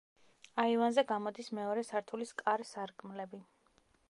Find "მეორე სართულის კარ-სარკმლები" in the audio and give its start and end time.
1.59-3.47